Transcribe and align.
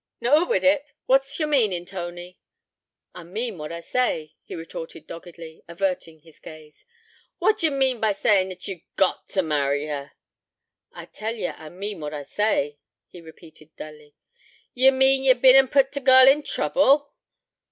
'Noo 0.19 0.31
oot 0.33 0.49
wi 0.49 0.57
't. 0.61 0.93
What's 1.05 1.39
yer 1.39 1.45
meanin', 1.45 1.85
Tony?' 1.85 2.39
'I 3.13 3.23
mean 3.25 3.59
what 3.59 3.71
I 3.71 3.81
say,' 3.81 4.33
he 4.43 4.55
retorted 4.55 5.05
doggedly, 5.05 5.61
averting 5.67 6.21
his 6.21 6.39
gaze. 6.39 6.83
'What 7.37 7.59
d'ye 7.59 7.69
mean 7.69 7.99
by 7.99 8.13
sayin' 8.13 8.49
that 8.49 8.67
ye've 8.67 8.81
got 8.95 9.27
t' 9.27 9.43
marry 9.43 9.85
her?' 9.85 10.13
'I 10.93 11.05
tell 11.05 11.35
yer 11.35 11.53
I 11.55 11.69
mean 11.69 11.99
what 11.99 12.15
I 12.15 12.23
say,' 12.23 12.79
he 13.09 13.21
repeated 13.21 13.75
dully. 13.75 14.15
'Ye 14.73 14.89
mean 14.89 15.23
ye've 15.23 15.39
bin 15.39 15.55
an' 15.55 15.67
put 15.67 15.91
t' 15.91 15.99
girl 15.99 16.27
in 16.27 16.41
trouble?' 16.41 17.13